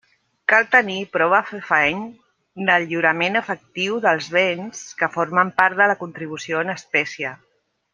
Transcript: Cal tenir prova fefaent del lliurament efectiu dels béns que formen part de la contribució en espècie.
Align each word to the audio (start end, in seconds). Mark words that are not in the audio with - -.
Cal 0.51 0.63
tenir 0.75 0.95
prova 1.17 1.41
fefaent 1.49 2.01
del 2.71 2.87
lliurament 2.93 3.39
efectiu 3.43 4.01
dels 4.09 4.33
béns 4.41 4.83
que 5.03 5.13
formen 5.19 5.57
part 5.63 5.83
de 5.85 5.93
la 5.95 6.01
contribució 6.05 6.67
en 6.69 6.79
espècie. 6.81 7.37